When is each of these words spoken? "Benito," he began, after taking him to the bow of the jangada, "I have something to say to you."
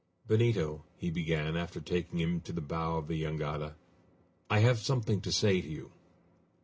"Benito," 0.25 0.83
he 0.97 1.11
began, 1.11 1.55
after 1.55 1.79
taking 1.79 2.19
him 2.19 2.41
to 2.41 2.51
the 2.51 2.59
bow 2.59 2.97
of 2.97 3.07
the 3.07 3.21
jangada, 3.21 3.75
"I 4.49 4.57
have 4.61 4.79
something 4.79 5.21
to 5.21 5.31
say 5.31 5.61
to 5.61 5.69
you." 5.69 5.91